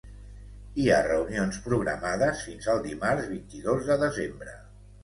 [0.83, 4.61] Hi ha reunions programades fins al dimarts vint-i-dos de desembre.